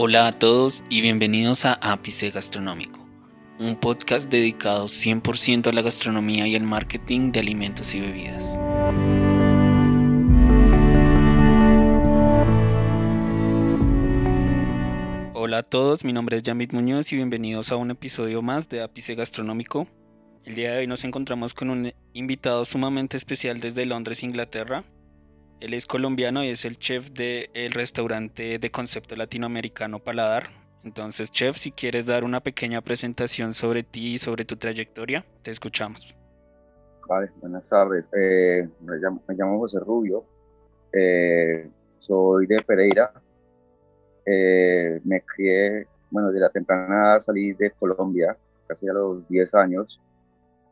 [0.00, 3.04] Hola a todos y bienvenidos a Ápice Gastronómico,
[3.58, 8.56] un podcast dedicado 100% a la gastronomía y al marketing de alimentos y bebidas.
[15.34, 18.82] Hola a todos, mi nombre es Yamit Muñoz y bienvenidos a un episodio más de
[18.82, 19.88] Ápice Gastronómico.
[20.44, 24.84] El día de hoy nos encontramos con un invitado sumamente especial desde Londres, Inglaterra,
[25.60, 30.44] él es colombiano y es el chef del restaurante de concepto latinoamericano Paladar.
[30.84, 35.50] Entonces, chef, si quieres dar una pequeña presentación sobre ti y sobre tu trayectoria, te
[35.50, 36.16] escuchamos.
[37.08, 38.08] Vale, buenas tardes.
[38.16, 38.96] Eh, me,
[39.34, 40.24] llamo, José Rubio.
[40.92, 41.68] Eh,
[41.98, 43.12] soy de Pereira.
[44.24, 50.00] Eh, me crié, bueno, de la temprana salí de Colombia, casi a los 10 años.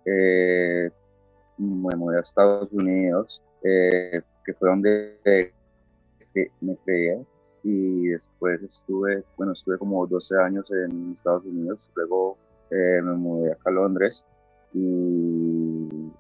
[0.04, 3.42] me mudé a Estados Unidos
[4.46, 5.18] que fue donde
[6.60, 7.26] me creé
[7.68, 12.38] y después estuve, bueno, estuve como 12 años en Estados Unidos, luego
[12.70, 14.24] eh, me mudé acá a Londres.
[14.72, 16.12] Y,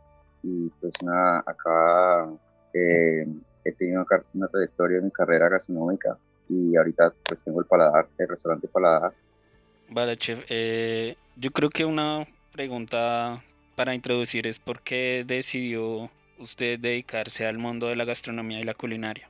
[0.80, 2.28] pues nada, acá
[2.74, 3.26] eh,
[3.64, 4.04] he tenido
[4.34, 6.18] una, trayectoria en mi carrera gastronómica.
[6.48, 9.12] Y ahorita pues tengo el paladar, el restaurante paladar.
[9.90, 13.40] Vale, chef, eh, yo creo que una pregunta
[13.76, 18.74] para introducir es por qué decidió usted dedicarse al mundo de la gastronomía y la
[18.74, 19.28] culinaria?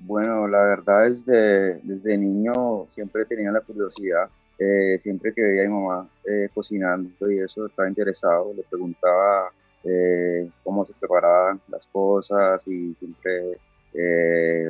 [0.00, 5.62] Bueno, la verdad es de, desde niño siempre tenía la curiosidad, eh, siempre que veía
[5.62, 9.50] a mi mamá eh, cocinando y eso estaba interesado, le preguntaba
[9.84, 13.58] eh, cómo se preparaban las cosas y siempre,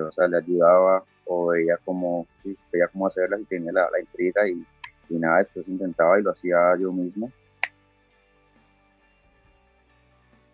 [0.01, 2.27] o sea, le ayudaba o veía cómo,
[2.73, 4.65] veía cómo hacerlas y tenía la, la intriga y
[5.11, 7.31] nada, después intentaba y lo hacía yo mismo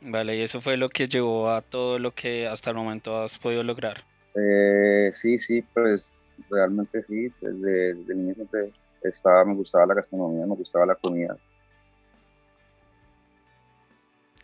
[0.00, 3.38] Vale, y eso fue lo que llevó a todo lo que hasta el momento has
[3.38, 4.04] podido lograr.
[4.34, 6.12] Eh, sí, sí, pues
[6.50, 11.36] realmente sí, desde, desde niño siempre estaba, me gustaba la gastronomía, me gustaba la comida.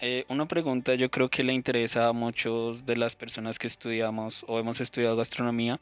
[0.00, 4.44] Eh, una pregunta yo creo que le interesa a muchos de las personas que estudiamos
[4.48, 5.78] o hemos estudiado gastronomía,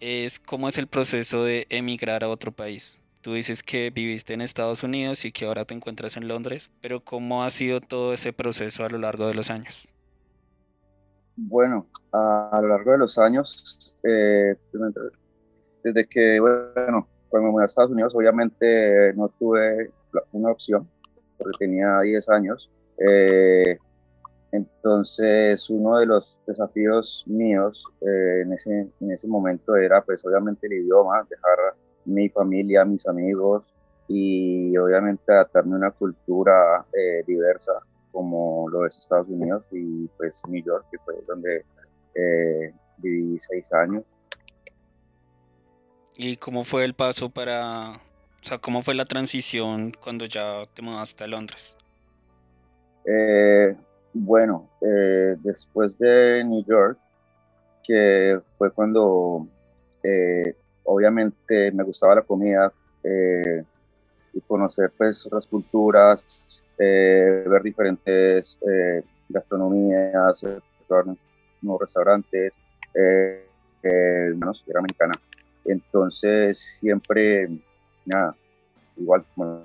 [0.00, 2.98] es cómo es el proceso de emigrar a otro país.
[3.24, 7.02] Tú dices que viviste en Estados Unidos y que ahora te encuentras en Londres, pero
[7.02, 9.88] ¿cómo ha sido todo ese proceso a lo largo de los años?
[11.34, 14.56] Bueno, a, lo largo de los años, eh,
[15.82, 19.90] desde que, bueno, cuando me mudé a Estados Unidos, obviamente no tuve
[20.32, 20.86] una opción,
[21.38, 22.70] porque tenía 10 años.
[22.98, 23.78] Eh,
[24.52, 30.66] entonces, uno de los desafíos míos eh, en, ese, en ese momento era, pues, obviamente
[30.66, 31.74] el idioma, dejar
[32.04, 33.64] mi familia, mis amigos
[34.08, 37.72] y obviamente adaptarme a una cultura eh, diversa
[38.12, 41.64] como lo es Estados Unidos y pues New York, que fue donde
[42.14, 44.04] eh, viví seis años.
[46.16, 50.82] ¿Y cómo fue el paso para, o sea, cómo fue la transición cuando ya te
[50.82, 51.76] mudaste a Londres?
[53.04, 53.74] Eh,
[54.12, 54.70] bueno,
[55.42, 56.96] después de New York,
[57.82, 59.48] que fue cuando
[60.84, 62.72] obviamente me gustaba la comida
[63.02, 63.64] eh,
[64.32, 70.44] y conocer pues otras culturas, eh, ver diferentes eh, gastronomías,
[71.62, 72.58] nuevos restaurantes,
[72.94, 73.46] eh,
[73.82, 75.12] era americana.
[75.64, 77.48] Entonces siempre,
[78.06, 78.36] nada,
[78.96, 79.64] igual como,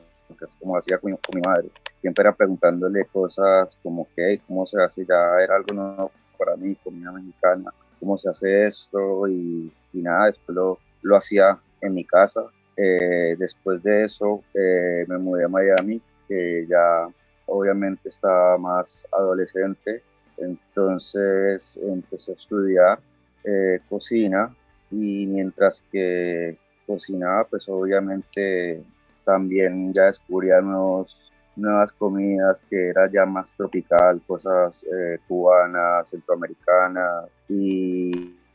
[0.60, 1.70] como hacía con, mi madre,
[2.02, 5.06] siempre era preguntándole cosas como que, ¿cómo se hace?
[5.06, 9.28] Ya era algo nuevo para mí, comida mexicana, ¿cómo se hace esto?
[9.28, 12.44] Y, y nada, después lo, lo hacía en mi casa.
[12.76, 17.08] Eh, después de eso eh, me mudé a Miami, que ya
[17.46, 20.02] obviamente estaba más adolescente,
[20.38, 23.00] entonces empecé a estudiar
[23.44, 24.56] eh, cocina.
[24.92, 26.58] Y mientras que
[26.88, 28.82] cocinaba, pues obviamente
[29.24, 31.16] también ya descubría nuevos,
[31.56, 34.84] nuevas comidas que era ya más tropical, cosas
[35.28, 38.10] cubanas, centroamericanas y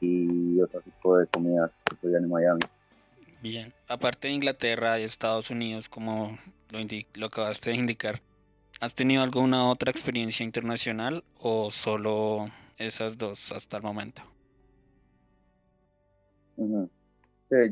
[0.05, 1.71] y otro tipo de comidas
[2.05, 2.61] podían en Miami.
[3.43, 6.39] Bien, aparte de Inglaterra y Estados Unidos, como
[6.71, 6.79] lo,
[7.15, 8.21] lo acabaste de indicar,
[8.81, 12.47] ¿has tenido alguna otra experiencia internacional o solo
[12.79, 14.23] esas dos hasta el momento?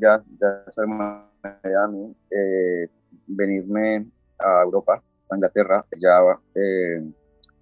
[0.01, 2.89] ya, ya Miami, eh,
[3.27, 4.07] venirme
[4.39, 6.21] a Europa, a Inglaterra, ya
[6.55, 6.97] eh,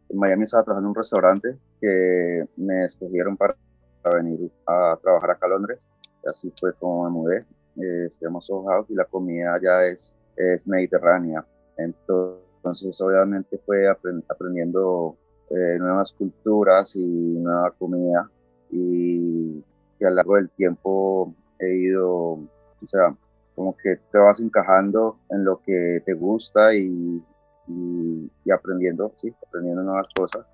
[0.09, 3.57] en Miami estaba trabajando en un restaurante que me escogieron para
[4.03, 5.89] a venir a trabajar acá a Londres.
[6.27, 7.45] Así fue como me mudé.
[7.77, 11.45] Eh, se llama Soul y la comida ya es, es mediterránea.
[11.77, 15.17] Entonces, obviamente fue aprendiendo
[15.51, 18.31] eh, nuevas culturas y nueva comida
[18.71, 19.65] y,
[19.99, 23.15] y, a lo largo del tiempo he ido, o sea,
[23.55, 27.23] como que te vas encajando en lo que te gusta y,
[27.67, 30.47] y, aprendiendo, sí, aprendiendo nuevas cosas.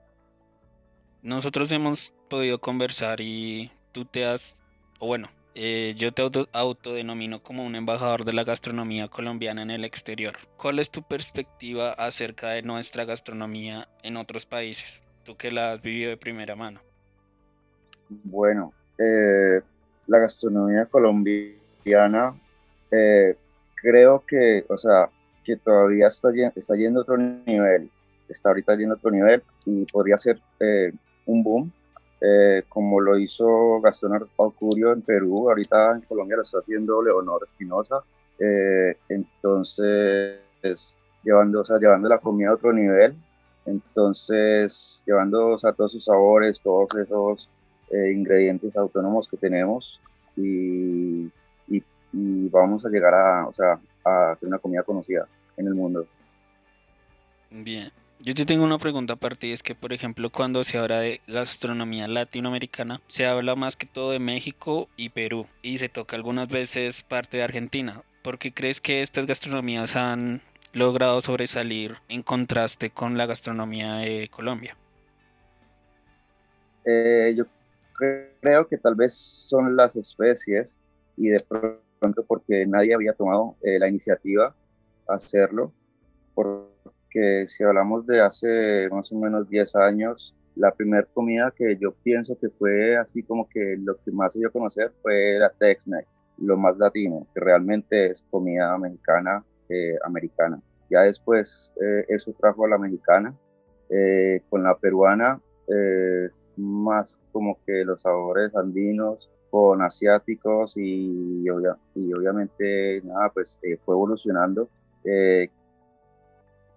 [1.23, 4.63] Nosotros hemos podido conversar y tú te has,
[4.99, 5.29] o bueno,
[5.59, 10.35] eh, yo te auto, autodenomino como un embajador de la gastronomía colombiana en el exterior.
[10.59, 15.03] ¿Cuál es tu perspectiva acerca de nuestra gastronomía en otros países?
[15.25, 16.81] Tú que la has vivido de primera mano.
[18.09, 19.63] Bueno, eh,
[20.07, 22.35] la gastronomía colombiana
[22.91, 23.35] eh,
[23.77, 25.09] creo que, o sea,
[25.43, 27.91] que todavía está, está yendo a otro nivel,
[28.29, 30.93] está ahorita yendo a otro nivel y podría ser eh,
[31.25, 31.73] un boom,
[32.21, 37.47] eh, como lo hizo Gastón Arcurio en Perú, ahorita en Colombia lo está haciendo Leonor
[37.51, 38.03] Espinosa,
[39.09, 43.15] entonces llevando, o sea, llevando la comida a otro nivel,
[43.65, 47.49] entonces llevando o sea, todos sus sabores, todos esos
[47.91, 50.01] ingredientes autónomos que tenemos
[50.37, 51.31] y
[52.17, 56.07] y vamos a llegar a, o sea, a hacer una comida conocida en el mundo.
[57.51, 57.91] Bien.
[58.19, 61.21] Yo te tengo una pregunta para ti, es que por ejemplo cuando se habla de
[61.29, 66.49] gastronomía latinoamericana, se habla más que todo de México y Perú, y se toca algunas
[66.49, 68.03] veces parte de Argentina.
[68.23, 70.41] ¿Por qué crees que estas gastronomías han
[70.73, 74.77] logrado sobresalir en contraste con la gastronomía de Colombia?
[76.85, 77.45] Eh, yo
[78.41, 80.81] creo que tal vez son las especies
[81.17, 84.55] y de pronto porque nadie había tomado eh, la iniciativa
[85.09, 85.73] hacerlo,
[87.17, 91.93] porque si hablamos de hace más o menos 10 años, la primera comida que yo
[92.03, 95.51] pienso que fue así como que lo que más se dio a conocer fue la
[95.51, 96.07] Tex-Mex,
[96.39, 100.61] lo más latino, que realmente es comida mexicana, eh, americana.
[100.91, 103.35] Ya después eh, eso trajo a la mexicana,
[104.51, 113.01] con la peruana es más como que los sabores andinos, con asiáticos y, y obviamente
[113.05, 114.69] nada, pues eh, fue evolucionando.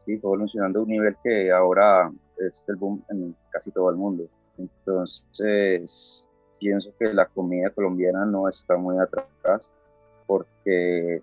[0.09, 3.95] Sí, fue evolucionando a un nivel que ahora es el boom en casi todo el
[3.95, 4.27] mundo.
[4.57, 6.27] Entonces,
[6.59, 9.71] pienso que la comida colombiana no está muy atrás
[10.25, 11.21] porque,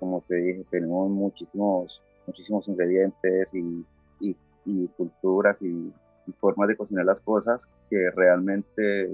[0.00, 3.86] como te dije, tenemos muchísimos, muchísimos ingredientes y,
[4.18, 5.92] y, y culturas y,
[6.26, 9.08] y formas de cocinar las cosas que realmente,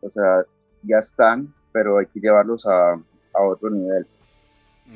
[0.00, 0.44] o sea,
[0.82, 4.04] ya están, pero hay que llevarlos a, a otro nivel.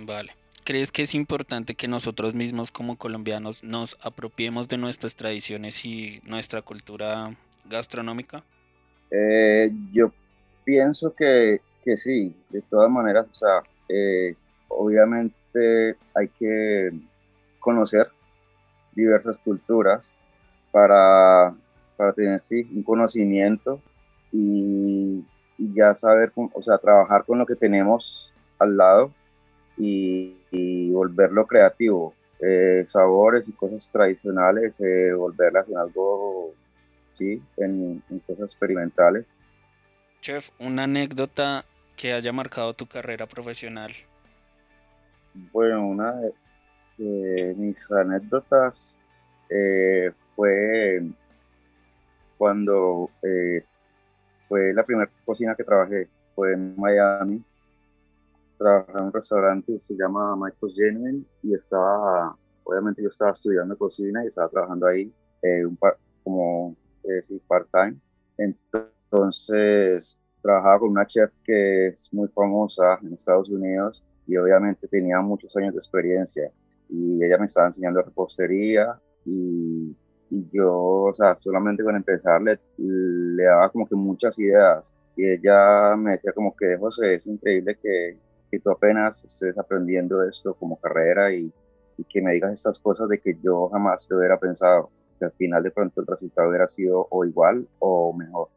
[0.05, 0.33] Vale.
[0.65, 6.21] ¿Crees que es importante que nosotros mismos como colombianos nos apropiemos de nuestras tradiciones y
[6.25, 8.45] nuestra cultura gastronómica?
[9.11, 10.13] Eh, yo
[10.65, 14.35] pienso que, que, sí, de todas maneras, o sea, eh,
[14.69, 16.93] obviamente hay que
[17.59, 18.09] conocer
[18.95, 20.11] diversas culturas
[20.71, 21.55] para,
[21.97, 23.81] para tener sí, un conocimiento
[24.33, 25.25] y
[25.63, 29.13] y ya saber, o sea, trabajar con lo que tenemos al lado
[29.79, 30.37] y,
[30.93, 32.15] volverlo creativo.
[32.45, 36.53] Eh, sabores y cosas tradicionales, eh, volverlas en algo,
[37.15, 39.33] sí, en, cosas experimentales.
[40.21, 41.65] Chef, una anécdota
[41.97, 43.93] que haya marcado tu carrera profesional.
[45.53, 46.15] Bueno, una
[46.99, 48.99] de, mis anécdotas
[49.49, 51.01] eh, fue
[52.37, 53.09] cuando
[54.49, 57.41] fue la primera cocina que trabajé, fue en Miami.
[58.63, 63.77] Trabajé en un restaurante que se llama Michael's Genuine y estaba, obviamente yo estaba estudiando
[63.77, 65.77] cocina y estaba trabajando ahí eh, un
[66.23, 67.97] como eh, part-time.
[68.39, 75.21] Entonces trabajaba con una chef que es muy famosa en Estados Unidos y obviamente tenía
[75.21, 76.53] muchos años de experiencia
[76.89, 79.97] y ella me estaba enseñando repostería y
[80.33, 85.27] y yo, o sea, solamente con empezar le, le daba como que muchas ideas y
[85.27, 88.17] ella me decía como que, José, es increíble que,
[88.53, 91.51] que tú apenas estés aprendiendo esto como carrera y,
[91.97, 95.33] y, que me digas estas cosas de que yo jamás lo hubiera pensado, que al
[95.33, 98.49] final de pronto el resultado hubiera sido o igual o mejor.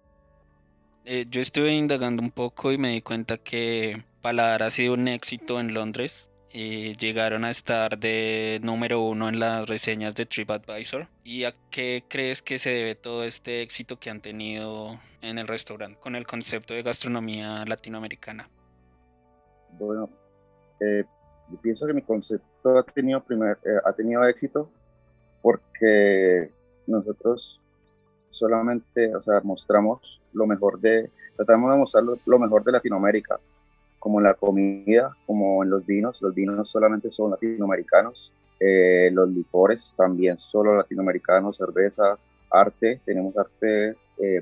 [1.06, 5.08] Eh, yo estuve indagando un poco y me di cuenta que Paladar ha sido un
[5.08, 11.08] éxito en Londres llegaron a estar de número uno en las reseñas de TripAdvisor.
[11.24, 15.48] ¿Y a qué crees que se debe todo este éxito que han tenido en el
[15.48, 18.50] restaurante con el concepto de gastronomía latinoamericana?
[19.80, 20.10] Bueno,
[20.80, 21.04] eh,
[21.62, 24.70] pienso que mi concepto ha tenido, primer, eh, ha tenido éxito
[25.42, 26.50] porque
[26.88, 27.60] nosotros
[28.30, 33.40] solamente, o sea, mostramos lo mejor de, tratamos de mostrar lo mejor de Latinoamérica
[34.00, 36.22] como en la comida, como en los vinos.
[36.22, 38.32] Los vinos solamente son latinoamericanos.
[38.60, 43.02] Eh, los licores también solo latinoamericanos, cervezas, arte.
[43.04, 43.96] Tenemos arte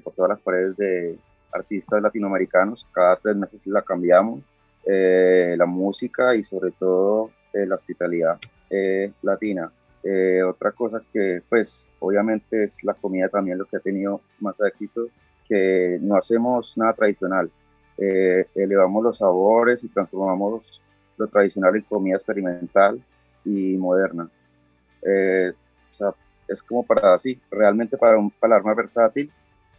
[0.04, 1.18] por todas las paredes de
[1.54, 2.86] artistas latinoamericanos.
[2.92, 4.42] Cada tres meses la cambiamos.
[4.86, 8.38] Eh, la música y sobre todo eh, la hospitalidad
[9.22, 9.72] latina.
[10.48, 15.10] otra cosa que pues obviamente es la comida también lo que ha tenido más éxito,
[15.48, 17.52] que no hacemos nada tradicional,
[18.56, 20.82] elevamos los sabores y transformamos
[21.18, 23.00] lo tradicional en comida experimental
[23.46, 24.28] y moderna.
[25.04, 29.32] es como para así, realmente para un paladar versátil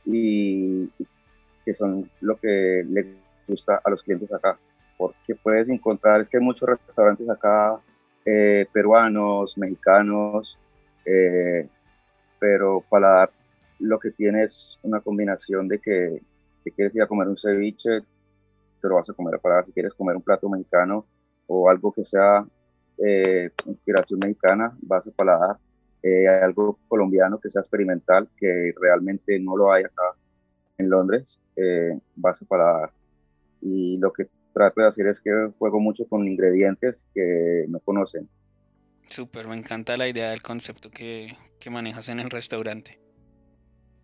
[0.04, 0.88] y
[1.64, 3.14] que son lo que le
[3.48, 4.58] gusta a los clientes acá.
[4.96, 7.80] Porque puedes encontrar, es que hay muchos restaurantes acá,
[8.24, 10.58] eh, peruanos, mexicanos,
[11.04, 11.68] eh,
[12.38, 13.30] pero paladar
[13.78, 16.22] lo que tienes una combinación de que
[16.62, 18.00] si quieres ir a comer un ceviche,
[18.80, 19.66] te lo vas a comer a paladar.
[19.66, 21.04] Si quieres comer un plato mexicano
[21.46, 22.46] o algo que sea
[22.98, 25.58] eh, inspiración mexicana, vas a paladar
[26.02, 30.14] eh, algo colombiano que sea experimental, que realmente no lo hay acá
[30.78, 32.90] en Londres, eh, base para...
[33.62, 38.28] Y lo que trato de hacer es que juego mucho con ingredientes que no conocen.
[39.06, 42.98] Súper, me encanta la idea del concepto que, que manejas en el restaurante.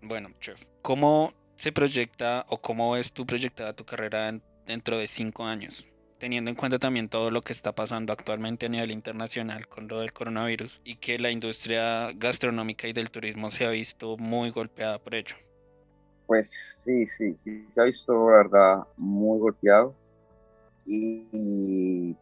[0.03, 5.45] Bueno, chef, ¿cómo se proyecta o cómo ves tú proyectada tu carrera dentro de cinco
[5.45, 5.91] años?
[6.21, 10.01] teniendo en cuenta también todo lo que está pasando actualmente a nivel internacional con lo
[10.01, 14.99] del coronavirus y que la industria gastronómica y del turismo se ha visto muy golpeada
[14.99, 15.35] por ello.
[16.27, 19.97] Pues sí, sí, sí, se ha visto, verdad, muy golpeado,
[20.91, 22.17] y,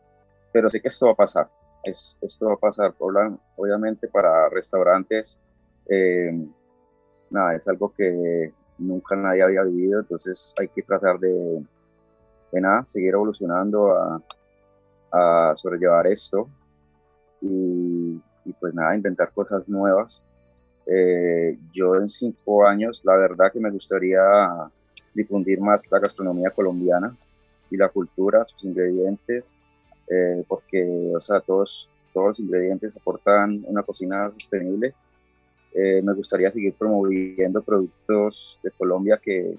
[0.53, 1.49] pero sé que esto va a pasar,
[1.85, 5.39] es, esto va a pasar, obviamente para restaurantes,
[5.89, 6.47] eh,
[7.31, 11.63] nada, es algo que nunca nadie había vivido, entonces hay que tratar de
[12.53, 14.23] de nada, seguir evolucionando a,
[15.13, 16.49] a sobrellevar esto
[17.41, 18.21] y,
[18.59, 20.23] pues nada, inventar cosas nuevas.
[20.87, 24.21] Eh, yo en cinco años, la verdad que me gustaría
[25.15, 27.15] difundir más la gastronomía colombiana
[27.71, 29.55] y la cultura, sus ingredientes,
[30.09, 34.95] eh, porque, o sea, todos, todos los ingredientes aportan una cocina sostenible.
[35.75, 39.55] Eh, me gustaría seguir promoviendo productos de Colombia que,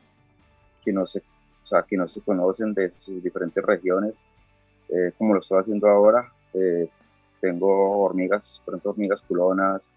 [0.84, 1.22] que no se
[1.64, 4.24] sea, que no se conocen de sus diferentes regiones,
[4.90, 6.32] eh, como lo estoy haciendo ahora.
[7.40, 9.88] Tengo hormigas, ejemplo, hormigas culonas,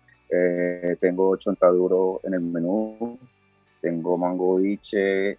[1.00, 3.18] tengo chontaduro en el menú,
[3.80, 5.38] tengo mango biche,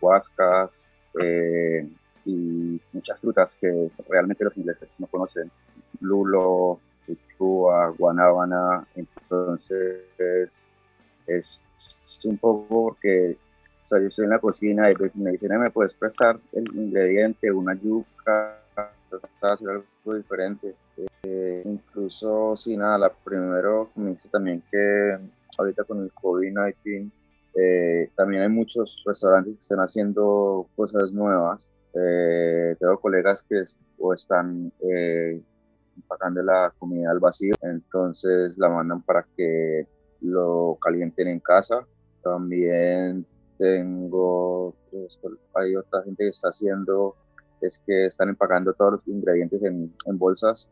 [0.00, 0.86] huascas
[2.24, 5.50] y muchas frutas que realmente los ingleses no conocen.
[6.00, 10.02] Lulo, uchua, guanábana, entonces
[11.26, 11.62] es,
[12.24, 13.36] un poco porque
[13.90, 17.50] o yo estoy en la cocina y veces me dicen, ¿me puedes prestar el ingrediente,
[17.50, 18.60] una yuca,
[19.40, 20.74] hacer algo diferente?
[21.22, 25.18] Eh, incluso, sí, nada, la primero me dice también que
[25.56, 27.10] ahorita con el COVID-19
[27.54, 31.68] eh, también hay muchos restaurantes que están haciendo cosas nuevas.
[31.94, 33.62] Eh, tengo colegas que
[33.98, 34.72] o están
[35.96, 39.86] empacando la comida al vacío, entonces la mandan para que
[40.20, 41.86] lo calienten en casa.
[42.22, 43.26] También
[43.58, 45.18] tengo, pues,
[45.54, 47.16] hay otra gente que está haciendo,
[47.60, 50.70] es que están empacando todos los ingredientes en, en bolsas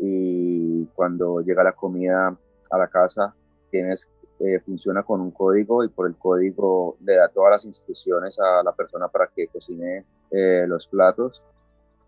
[0.00, 2.36] y cuando llega la comida
[2.70, 3.34] a la casa,
[3.70, 4.08] tienes,
[4.40, 8.62] eh, funciona con un código y por el código le da todas las instrucciones a
[8.62, 11.42] la persona para que cocine eh, los platos.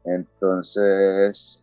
[0.04, 1.60] Entonces,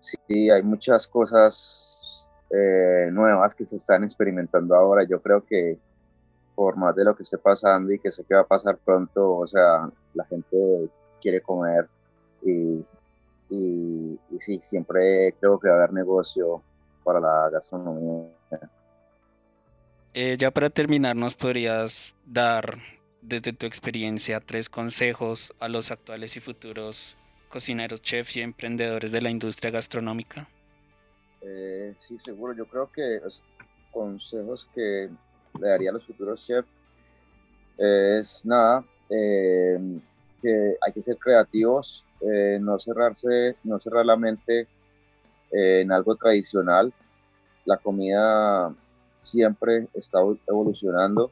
[0.00, 5.04] sí, hay muchas cosas eh, nuevas que se están experimentando ahora.
[5.04, 5.78] Yo creo que
[6.54, 9.36] por más de lo que esté pasando y que sé que va a pasar pronto,
[9.36, 10.90] o sea, la gente
[11.20, 11.88] quiere comer
[12.42, 12.84] y,
[13.50, 16.62] y, sí, siempre creo que va a haber negocio
[17.04, 18.28] para la gastronomía.
[20.14, 22.78] Eh, ya para terminar, ¿nos podrías dar
[23.20, 27.16] desde tu experiencia tres consejos a los actuales y futuros
[27.50, 30.48] cocineros, chefs y emprendedores de la industria gastronómica?
[31.42, 32.54] Eh, sí, seguro.
[32.54, 33.20] Yo creo que
[33.92, 35.10] consejos que
[35.60, 36.68] le daría a los futuros chefs
[37.76, 39.78] es nada, eh,
[40.42, 42.04] que hay que ser creativos,
[42.60, 44.66] no cerrarse, no cerrar la mente
[45.52, 46.92] en algo tradicional.
[47.64, 48.74] La comida
[49.18, 51.30] siempre está evolucionando.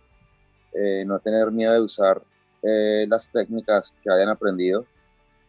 [1.06, 2.20] no tener miedo de usar
[2.62, 4.84] las técnicas que hayan aprendido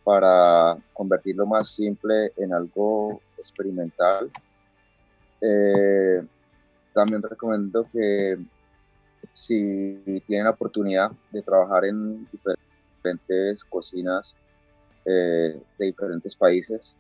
[0.04, 4.32] para convertir lo más simple en algo experimental.
[6.94, 8.38] también recomiendo que
[9.38, 14.36] si tienen la oportunidad de trabajar en diferentes cocinas
[15.06, 16.98] eh, de diferentes países,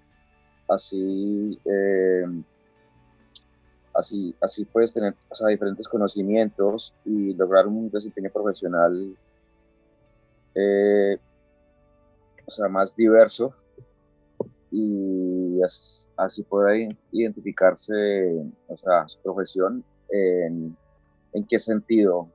[0.69, 2.25] así, eh,
[3.97, 5.15] así, así puedes tener
[5.49, 9.15] diferentes conocimientos y lograr un desempeño profesional
[10.55, 11.17] eh,
[12.45, 13.53] o sea, más diverso
[14.71, 15.59] y
[16.15, 20.75] así puede identificarse, o sea, su profesión en,
[21.33, 22.27] en qué sentido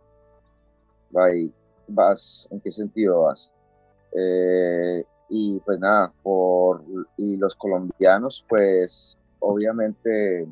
[1.89, 3.51] vas, en qué sentido vas.
[4.13, 6.85] Eh, y pues nada, por,
[7.17, 10.47] y los colombianos, pues obviamente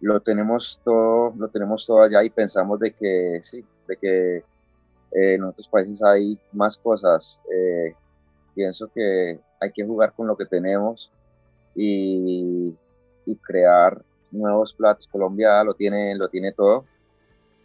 [0.00, 5.34] lo tenemos todo, lo tenemos todo allá y pensamos de que sí, de que eh,
[5.34, 7.40] en otros países hay más cosas.
[7.52, 7.94] Eh,
[8.54, 11.10] pienso que hay que jugar con lo que tenemos
[11.74, 12.74] y,
[13.26, 15.06] y crear nuevos platos.
[15.10, 16.84] Colombia lo tiene, lo tiene todo.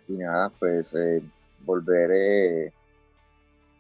[0.08, 1.22] Y nada, pues eh,
[1.66, 2.72] volver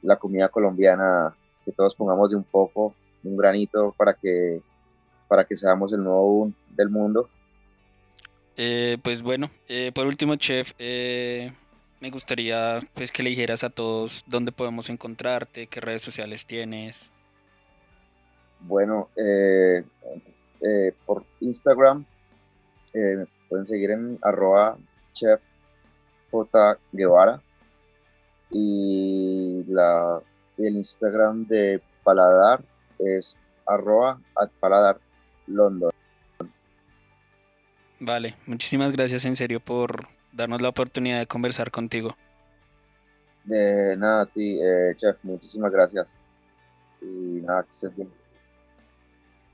[0.02, 2.94] la comida colombiana, que todos pongamos de un poco,
[3.24, 4.62] un granito para que,
[5.28, 7.28] para que seamos el nuevo del mundo.
[8.58, 14.24] Eh, pues bueno, eh, por último, chef, me gustaría pues que le dijeras a todos
[14.28, 17.12] dónde podemos encontrarte, qué redes sociales tienes.
[18.60, 19.84] Bueno, eh,
[20.62, 22.06] eh, por Instagram
[22.94, 24.78] eh, pueden seguir en arroba
[25.14, 25.40] chef
[26.32, 27.42] J Guevara
[28.50, 30.22] y la,
[30.58, 32.62] el Instagram de Paladar
[33.00, 34.20] es arroba
[34.60, 35.00] paladar
[35.48, 35.92] London.
[38.00, 42.16] Vale, muchísimas gracias en serio por darnos la oportunidad de conversar contigo.
[43.44, 44.60] De nada, a ti,
[44.96, 46.08] chef, muchísimas gracias.
[47.02, 48.10] Y nada, que estés bien.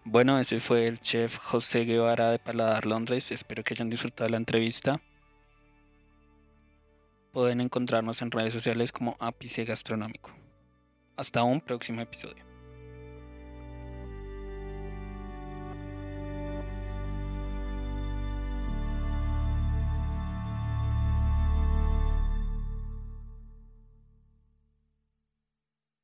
[0.04, 3.32] Bueno, ese fue el chef José Guevara de Paladar Londres.
[3.32, 5.00] Espero que hayan disfrutado la entrevista.
[7.32, 10.32] Pueden encontrarnos en redes sociales como Ápice Gastronómico.
[11.16, 12.51] Hasta un próximo episodio.